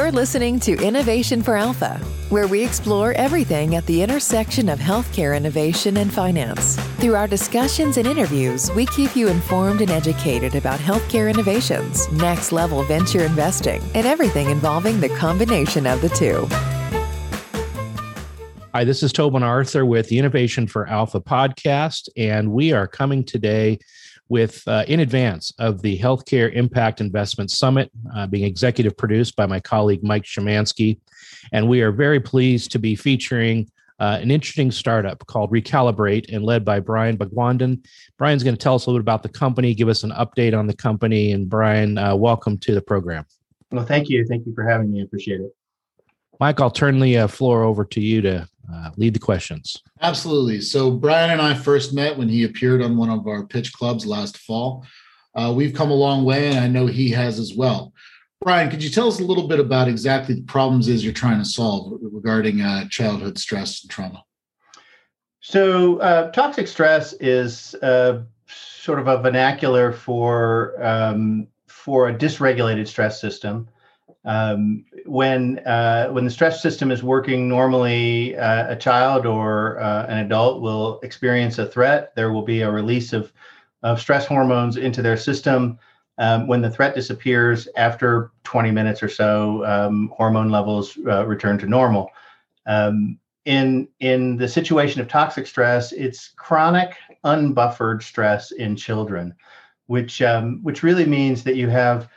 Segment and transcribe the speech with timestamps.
[0.00, 1.98] You're listening to Innovation for Alpha,
[2.30, 6.76] where we explore everything at the intersection of healthcare innovation and finance.
[7.00, 12.50] Through our discussions and interviews, we keep you informed and educated about healthcare innovations, next
[12.50, 16.48] level venture investing, and everything involving the combination of the two.
[18.72, 23.24] Hi, this is Tobin Arthur with the Innovation for Alpha podcast, and we are coming
[23.24, 23.80] today
[24.28, 29.46] with uh, in advance of the Healthcare Impact Investment Summit uh, being executive produced by
[29.46, 31.00] my colleague Mike Shemansky.
[31.50, 36.44] And we are very pleased to be featuring uh, an interesting startup called Recalibrate and
[36.44, 37.84] led by Brian Bagwandan.
[38.18, 40.56] Brian's going to tell us a little bit about the company, give us an update
[40.56, 41.32] on the company.
[41.32, 43.26] And Brian, uh, welcome to the program.
[43.72, 44.24] Well, thank you.
[44.26, 45.00] Thank you for having me.
[45.00, 45.56] I appreciate it.
[46.40, 49.82] Mike, I'll turn the uh, floor over to you to uh, lead the questions.
[50.00, 50.62] Absolutely.
[50.62, 54.06] So Brian and I first met when he appeared on one of our pitch clubs
[54.06, 54.86] last fall.
[55.34, 57.92] Uh, we've come a long way, and I know he has as well.
[58.40, 61.38] Brian, could you tell us a little bit about exactly the problems is you're trying
[61.38, 64.24] to solve regarding uh, childhood stress and trauma?
[65.40, 72.88] So, uh, toxic stress is uh, sort of a vernacular for um, for a dysregulated
[72.88, 73.68] stress system
[74.24, 80.06] um, when uh, when the stress system is working normally, uh, a child or uh,
[80.06, 82.14] an adult will experience a threat.
[82.14, 83.32] There will be a release of
[83.82, 85.78] of stress hormones into their system.
[86.18, 91.56] Um, when the threat disappears after 20 minutes or so, um, hormone levels uh, return
[91.58, 92.10] to normal.
[92.66, 99.34] Um, in in the situation of toxic stress, it's chronic, unbuffered stress in children,
[99.86, 102.10] which um, which really means that you have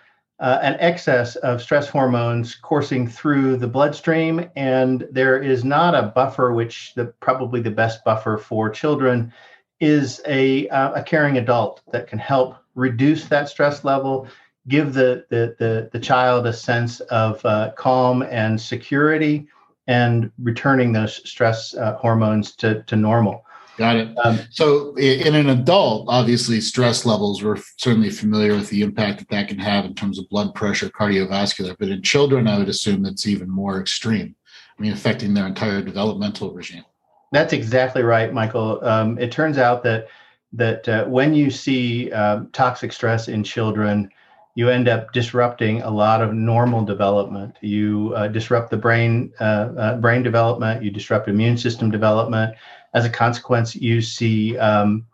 [0.44, 6.12] uh, an excess of stress hormones coursing through the bloodstream, and there is not a
[6.14, 9.32] buffer, which the probably the best buffer for children
[9.80, 14.28] is a uh, a caring adult that can help reduce that stress level,
[14.68, 19.48] give the the the, the child a sense of uh, calm and security,
[19.88, 23.46] and returning those stress uh, hormones to to normal.
[23.78, 24.18] Got it.
[24.24, 29.30] Um, so, in an adult, obviously, stress levels, we're certainly familiar with the impact that
[29.30, 31.76] that can have in terms of blood pressure, cardiovascular.
[31.80, 34.36] But in children, I would assume it's even more extreme.
[34.78, 36.86] I mean, affecting their entire developmental regime.
[37.32, 38.84] That's exactly right, Michael.
[38.86, 40.08] Um, it turns out that
[40.54, 44.10] that uh, when you see um, toxic stress in children,
[44.56, 47.56] you end up disrupting a lot of normal development.
[47.62, 50.84] You uh, disrupt the brain uh, uh brain development.
[50.84, 52.56] You disrupt immune system development
[52.94, 55.06] as a consequence, you see um,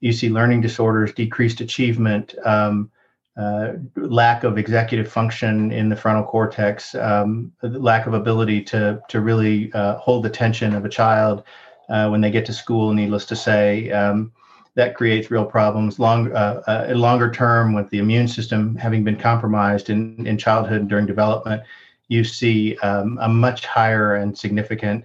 [0.00, 2.90] you see learning disorders, decreased achievement, um,
[3.36, 9.20] uh, lack of executive function in the frontal cortex, um, lack of ability to to
[9.20, 11.44] really uh, hold the attention of a child
[11.88, 12.92] uh, when they get to school.
[12.92, 14.32] Needless to say, um,
[14.76, 15.98] that creates real problems.
[15.98, 20.88] Long uh, uh, longer term, with the immune system having been compromised in in childhood
[20.88, 21.62] during development,
[22.08, 25.04] you see um, a much higher and significant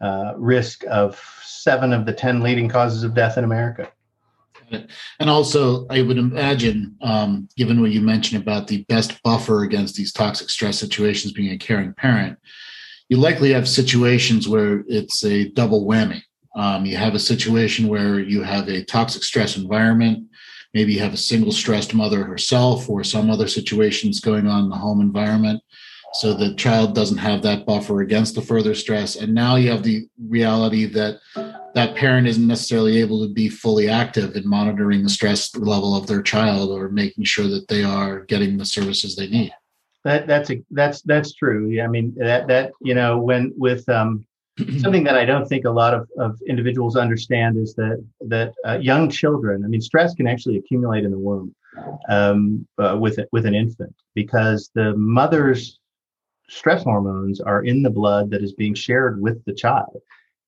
[0.00, 3.90] uh, risk of seven of the 10 leading causes of death in America.
[5.20, 9.94] And also, I would imagine, um, given what you mentioned about the best buffer against
[9.94, 12.38] these toxic stress situations being a caring parent,
[13.08, 16.22] you likely have situations where it's a double whammy.
[16.56, 20.26] Um, you have a situation where you have a toxic stress environment.
[20.74, 24.70] Maybe you have a single stressed mother herself or some other situations going on in
[24.70, 25.62] the home environment.
[26.14, 29.16] So the child doesn't have that buffer against the further stress.
[29.16, 31.18] And now you have the reality that
[31.74, 36.06] that parent isn't necessarily able to be fully active in monitoring the stress level of
[36.06, 39.52] their child or making sure that they are getting the services they need.
[40.04, 41.82] That that's a, that's that's true.
[41.82, 44.25] I mean that that you know when with um
[44.78, 48.78] something that i don't think a lot of, of individuals understand is that that uh,
[48.78, 51.54] young children i mean stress can actually accumulate in the womb
[52.08, 55.78] um, uh, with with an infant because the mother's
[56.48, 60.00] stress hormones are in the blood that is being shared with the child.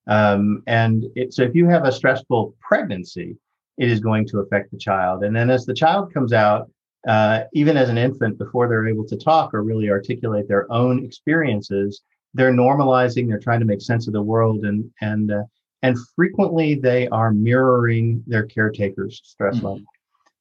[0.07, 3.37] Um, and it, so if you have a stressful pregnancy,
[3.77, 5.25] it is going to affect the child.
[5.25, 6.71] And then as the child comes out,
[7.07, 11.05] uh, even as an infant, before they're able to talk or really articulate their own
[11.05, 12.03] experiences,
[12.35, 13.29] they're normalizing.
[13.29, 15.43] They're trying to make sense of the world, and and uh,
[15.83, 19.67] and frequently they are mirroring their caretaker's stress mm-hmm.
[19.67, 19.83] level.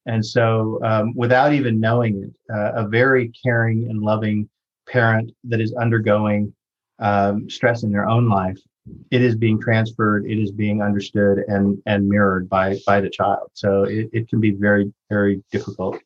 [0.06, 4.50] And so, um, without even knowing it, uh, a very caring and loving
[4.88, 6.54] parent that is undergoing
[7.00, 8.58] um, stress in their own life,
[9.12, 13.50] it is being transferred, it is being understood and and mirrored by by the child.
[13.54, 16.00] So it, it can be very very difficult.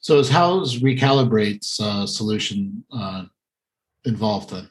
[0.00, 3.24] So is how's recalibrate's uh, solution uh,
[4.04, 4.70] involved then?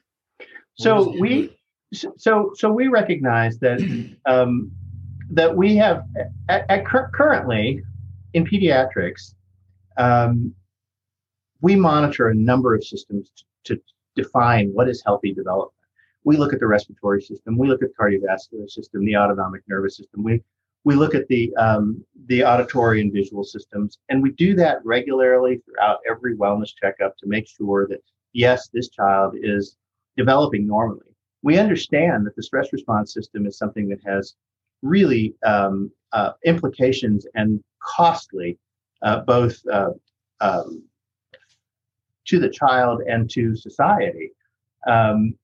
[0.75, 1.57] so we
[1.93, 3.79] so so we recognize that
[4.25, 4.71] um,
[5.31, 6.03] that we have
[6.47, 7.81] at, at cur- currently
[8.33, 9.33] in pediatrics
[9.97, 10.53] um,
[11.61, 13.31] we monitor a number of systems
[13.65, 13.79] to
[14.15, 15.73] define what is healthy development.
[16.23, 19.97] We look at the respiratory system, we look at the cardiovascular system, the autonomic nervous
[19.97, 20.23] system.
[20.23, 20.41] We
[20.85, 25.61] we look at the um, the auditory and visual systems, and we do that regularly
[25.65, 28.01] throughout every wellness checkup to make sure that
[28.33, 29.77] yes, this child is
[30.17, 31.05] developing normally.
[31.41, 34.35] We understand that the stress response system is something that has
[34.81, 38.57] really um, uh, implications and costly,
[39.01, 39.91] uh, both uh,
[40.41, 40.83] um,
[42.25, 44.31] to the child and to society.
[44.87, 45.35] Um,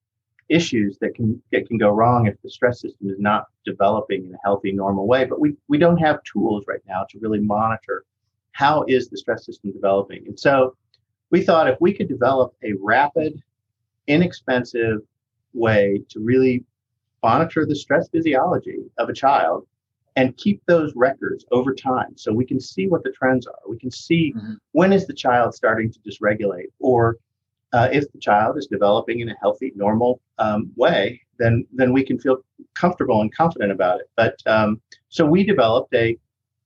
[0.50, 4.34] issues that can that can go wrong if the stress system is not developing in
[4.34, 5.26] a healthy, normal way.
[5.26, 8.06] But we we don't have tools right now to really monitor
[8.52, 10.26] how is the stress system developing.
[10.28, 10.76] And so
[11.36, 13.44] we thought if we could develop a rapid,
[14.08, 15.02] inexpensive
[15.54, 16.64] way to really
[17.22, 19.68] monitor the stress physiology of a child
[20.16, 23.78] and keep those records over time so we can see what the trends are we
[23.78, 24.54] can see mm-hmm.
[24.72, 27.18] when is the child starting to dysregulate or
[27.74, 32.06] uh, if the child is developing in a healthy, normal um, way, then then we
[32.06, 32.38] can feel
[32.74, 34.10] comfortable and confident about it.
[34.16, 34.80] But um,
[35.10, 36.18] so we developed a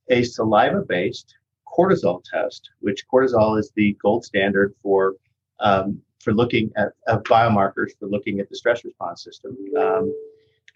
[0.10, 1.34] a saliva-based
[1.80, 5.16] cortisol test, which cortisol is the gold standard for
[5.60, 6.90] um, for looking at
[7.24, 9.56] biomarkers for looking at the stress response system.
[9.80, 10.14] Um,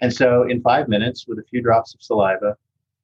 [0.02, 2.56] and so, in five minutes, with a few drops of saliva,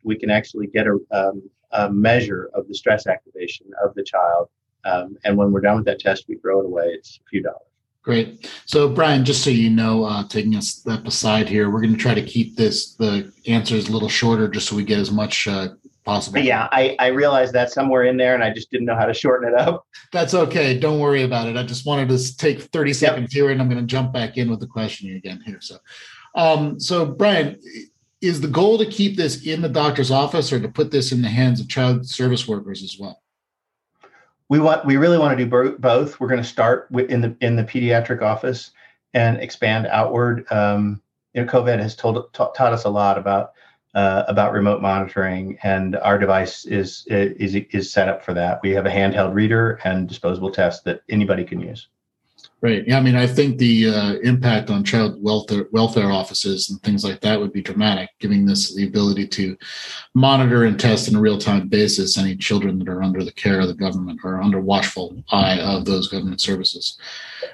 [0.03, 1.41] we can actually get a, um,
[1.71, 4.49] a measure of the stress activation of the child
[4.85, 6.85] um, and when we're done with that test, we throw it away.
[6.87, 7.61] It's a few dollars.
[8.01, 8.49] Great.
[8.65, 11.99] So, Brian, just so you know, uh, taking a step aside here, we're going to
[11.99, 15.47] try to keep this the answers a little shorter, just so we get as much
[15.47, 15.69] uh,
[16.09, 16.39] possible.
[16.39, 19.13] Yeah, I, I realized that somewhere in there, and I just didn't know how to
[19.13, 19.85] shorten it up.
[20.11, 20.77] That's okay.
[20.77, 21.57] Don't worry about it.
[21.57, 23.43] I just wanted to take thirty seconds yep.
[23.43, 25.61] here, and I'm going to jump back in with the question again here.
[25.61, 25.77] So,
[26.35, 27.59] um, so Brian,
[28.21, 31.21] is the goal to keep this in the doctor's office, or to put this in
[31.21, 33.21] the hands of child service workers as well?
[34.49, 36.19] we want we really want to do both.
[36.19, 38.71] We're going to start in the in the pediatric office
[39.13, 40.45] and expand outward.
[40.51, 41.01] Um,
[41.33, 43.51] you know, COVID has told ta- taught us a lot about
[43.95, 48.59] uh, about remote monitoring, and our device is is is set up for that.
[48.61, 51.87] We have a handheld reader and disposable test that anybody can use.
[52.61, 52.85] Right.
[52.85, 52.97] Yeah.
[52.97, 57.21] I mean, I think the uh, impact on child welfare welfare offices and things like
[57.21, 59.57] that would be dramatic, giving this the ability to
[60.13, 63.61] monitor and test in a real time basis any children that are under the care
[63.61, 66.97] of the government or under watchful eye of those government services.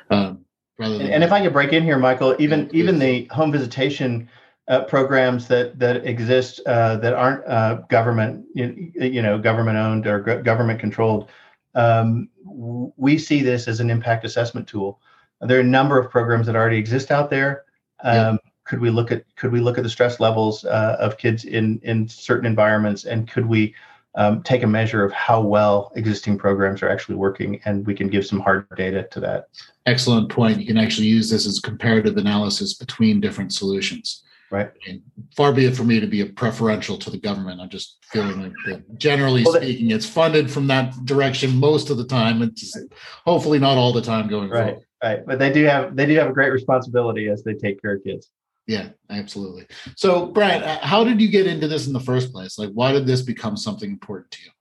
[0.09, 0.43] Um,
[0.79, 3.51] rather and, and, if I could break in here, Michael, even yeah, even the home
[3.51, 4.27] visitation
[4.67, 10.07] uh, programs that that exist uh, that aren't uh, government you, you know government owned
[10.07, 11.29] or government controlled
[11.75, 14.99] um, we see this as an impact assessment tool.
[15.41, 17.65] There are a number of programs that already exist out there.
[18.03, 18.51] Um, yeah.
[18.63, 21.79] Could we look at could we look at the stress levels uh, of kids in
[21.83, 23.75] in certain environments, and could we
[24.15, 28.07] um, take a measure of how well existing programs are actually working, and we can
[28.07, 29.49] give some hard data to that.
[29.85, 30.59] Excellent point.
[30.59, 34.23] You can actually use this as comparative analysis between different solutions.
[34.51, 34.71] Right.
[34.87, 35.01] And
[35.35, 37.59] far be it for me to be a preferential to the government.
[37.59, 41.97] I'm just feeling like that generally well, speaking, it's funded from that direction most of
[41.97, 42.41] the time.
[42.41, 42.77] It's
[43.25, 44.85] hopefully not all the time going right, forward.
[45.03, 45.25] Right.
[45.25, 48.03] But they do have they do have a great responsibility as they take care of
[48.03, 48.29] kids.
[48.67, 49.67] Yeah, absolutely.
[49.95, 52.57] So, Brian, uh, how did you get into this in the first place?
[52.57, 54.51] Like, why did this become something important to you?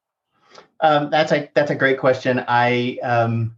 [0.81, 2.45] Um, that's a that's a great question.
[2.47, 3.57] I um,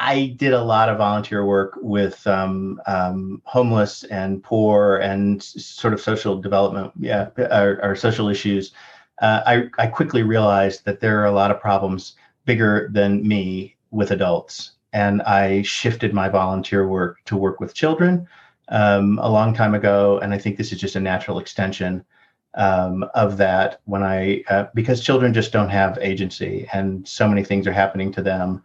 [0.00, 5.92] I did a lot of volunteer work with um, um, homeless and poor and sort
[5.92, 8.72] of social development, yeah, or, social issues.
[9.20, 12.14] Uh, I, I quickly realized that there are a lot of problems
[12.46, 14.72] bigger than me with adults.
[14.94, 18.26] And I shifted my volunteer work to work with children
[18.70, 20.18] um, a long time ago.
[20.20, 22.06] And I think this is just a natural extension
[22.54, 27.44] um, of that when I, uh, because children just don't have agency and so many
[27.44, 28.62] things are happening to them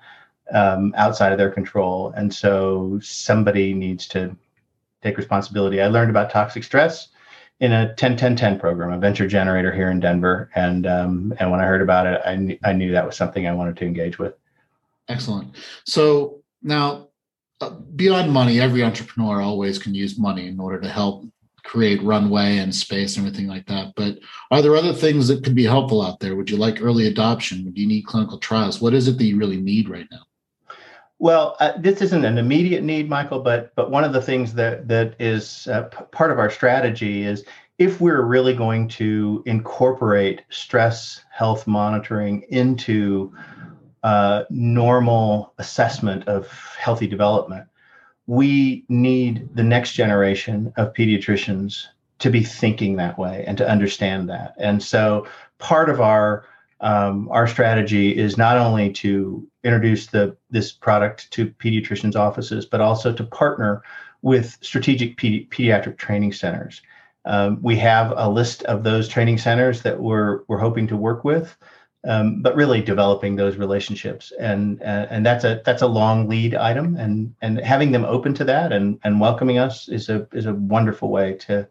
[0.52, 2.14] um, outside of their control.
[2.16, 4.36] And so somebody needs to
[5.02, 5.82] take responsibility.
[5.82, 7.10] I learned about toxic stress
[7.60, 10.50] in a 10 10 10 program, a venture generator here in Denver.
[10.56, 13.48] And um, and when I heard about it, I, kn- I knew that was something
[13.48, 14.34] I wanted to engage with.
[15.08, 15.56] Excellent.
[15.86, 17.10] So now,
[17.62, 21.26] uh, beyond money, every entrepreneur always can use money in order to help
[21.64, 23.94] create runway and space and everything like that.
[23.96, 24.20] But
[24.52, 26.36] are there other things that could be helpful out there?
[26.36, 27.66] Would you like early adoption?
[27.66, 28.82] Would you need clinical trials?
[28.82, 30.24] What is it that you really need right now?
[31.20, 34.88] Well, uh, this isn't an immediate need, Michael, but but one of the things that
[34.90, 37.46] that is uh, p- part of our strategy is
[37.78, 43.34] if we're really going to incorporate stress health monitoring into
[44.04, 47.68] uh, normal assessment of healthy development,
[48.28, 51.88] we need the next generation of pediatricians
[52.20, 54.54] to be thinking that way and to understand that.
[54.58, 55.28] And so
[55.60, 56.46] part of our
[56.82, 62.82] um, our strategy is not only to introduce the this product to pediatricians' offices, but
[62.82, 63.82] also to partner
[64.22, 66.82] with strategic pedi- pediatric training centers.
[67.26, 71.24] Um, we have a list of those training centers that we're we're hoping to work
[71.24, 71.58] with,
[72.04, 76.56] um, but really developing those relationships and uh, and that's a that's a long lead
[76.56, 80.46] item and and having them open to that and and welcoming us is a is
[80.46, 81.68] a wonderful way to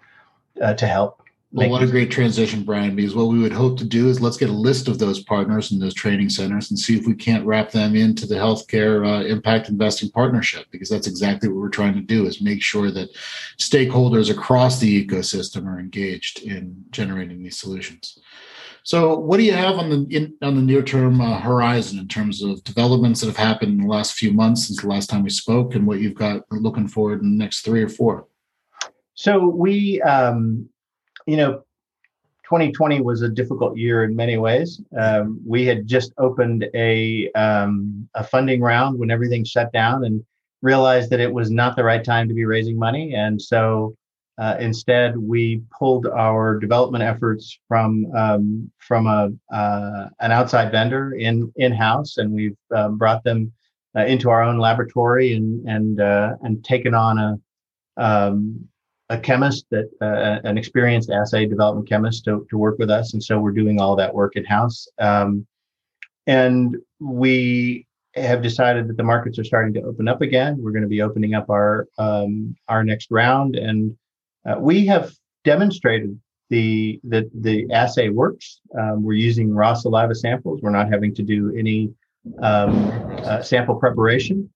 [0.60, 1.23] uh, to help.
[1.56, 4.36] Well, what a great transition, Brian, because what we would hope to do is let's
[4.36, 7.46] get a list of those partners and those training centers and see if we can't
[7.46, 11.94] wrap them into the healthcare uh, impact investing partnership, because that's exactly what we're trying
[11.94, 13.14] to do is make sure that
[13.56, 18.18] stakeholders across the ecosystem are engaged in generating these solutions.
[18.82, 22.08] So, what do you have on the in, on the near term uh, horizon in
[22.08, 25.22] terms of developments that have happened in the last few months since the last time
[25.22, 28.26] we spoke, and what you've got looking forward in the next three or four?
[29.14, 30.68] So we, um,
[31.26, 31.64] you know,
[32.44, 34.80] 2020 was a difficult year in many ways.
[34.98, 40.24] Um, we had just opened a um, a funding round when everything shut down, and
[40.62, 43.96] realized that it was not the right time to be raising money, and so.
[44.36, 51.12] Uh, instead, we pulled our development efforts from um, from a uh, an outside vendor
[51.12, 53.52] in in house, and we've um, brought them
[53.96, 57.38] uh, into our own laboratory and and uh, and taken on a
[57.96, 58.68] um,
[59.10, 63.22] a chemist that uh, an experienced assay development chemist to, to work with us and
[63.22, 65.46] so we're doing all that work in house um,
[66.26, 70.56] and we have decided that the markets are starting to open up again.
[70.58, 73.96] We're going to be opening up our um, our next round and
[74.46, 75.12] uh, we have
[75.44, 76.18] demonstrated
[76.50, 78.60] the that the assay works.
[78.78, 80.60] Um, we're using raw saliva samples.
[80.62, 81.92] We're not having to do any
[82.42, 82.90] um,
[83.24, 84.50] uh, sample preparation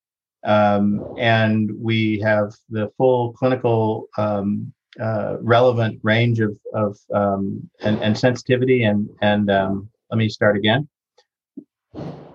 [0.48, 8.02] um, and we have the full clinical um, uh, relevant range of, of um, and,
[8.02, 10.88] and, sensitivity and and um, let me start again.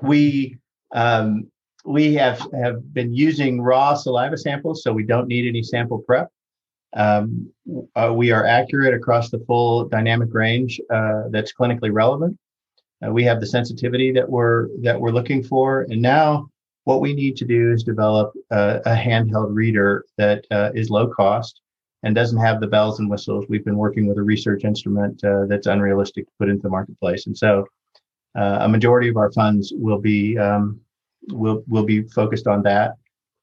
[0.02, 0.58] We
[0.94, 1.52] um,
[1.86, 6.30] we have have been using raw saliva samples, so we don't need any sample prep.
[6.96, 7.52] Um,
[7.96, 12.38] uh, we are accurate across the full dynamic range uh, that's clinically relevant.
[13.04, 16.48] Uh, we have the sensitivity that we're that we're looking for, and now
[16.86, 21.08] what we need to do is develop a, a handheld reader that uh, is low
[21.08, 21.62] cost
[22.04, 23.46] and doesn't have the bells and whistles.
[23.48, 27.28] We've been working with a research instrument uh, that's unrealistic to put into the marketplace,
[27.28, 27.66] and so
[28.36, 30.80] uh, a majority of our funds will be um,
[31.30, 32.96] will will be focused on that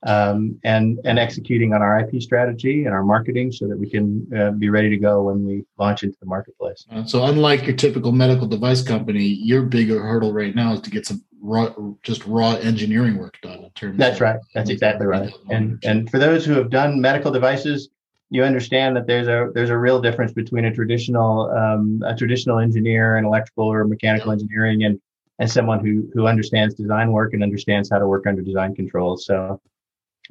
[0.05, 4.27] um, and and executing on our IP strategy and our marketing so that we can
[4.37, 6.87] uh, be ready to go when we launch into the marketplace.
[6.91, 10.91] Uh, so, unlike your typical medical device company, your bigger hurdle right now is to
[10.91, 13.65] get some raw, just raw engineering work done.
[13.65, 14.39] In terms, that's right.
[14.55, 15.33] That's exactly right.
[15.51, 17.89] And and for those who have done medical devices,
[18.31, 22.59] you understand that there's a there's a real difference between a traditional um, a traditional
[22.59, 24.35] engineer and electrical or mechanical yeah.
[24.35, 25.01] engineering and
[25.39, 29.27] and someone who who understands design work and understands how to work under design controls.
[29.27, 29.61] So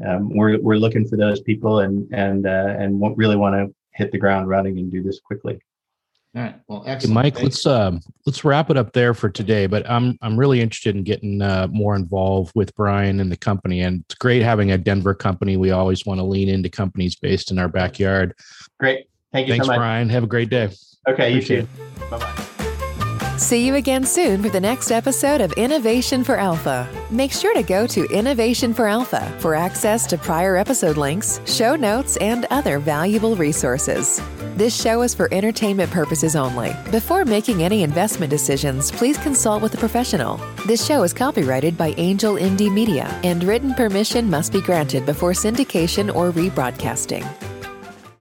[0.05, 4.11] um, we're we're looking for those people and and uh, and really want to hit
[4.11, 5.59] the ground running and do this quickly.
[6.35, 6.55] All right.
[6.67, 7.15] Well, excellent.
[7.15, 9.65] Mike, let's um, let's wrap it up there for today.
[9.65, 13.81] But I'm I'm really interested in getting uh, more involved with Brian and the company,
[13.81, 15.57] and it's great having a Denver company.
[15.57, 18.35] We always want to lean into companies based in our backyard.
[18.79, 19.07] Great.
[19.31, 19.79] Thank you Thanks, so much.
[19.79, 20.07] Brian.
[20.09, 20.69] Have a great day.
[21.07, 21.31] Okay.
[21.31, 21.67] Appreciate you
[21.97, 22.09] too.
[22.11, 22.45] Bye bye.
[23.39, 26.87] See you again soon for the next episode of Innovation for Alpha.
[27.09, 31.75] Make sure to go to Innovation for Alpha for access to prior episode links, show
[31.77, 34.21] notes, and other valuable resources.
[34.59, 36.75] This show is for entertainment purposes only.
[36.91, 40.35] Before making any investment decisions, please consult with a professional.
[40.67, 45.31] This show is copyrighted by Angel MD Media, and written permission must be granted before
[45.31, 47.48] syndication or rebroadcasting.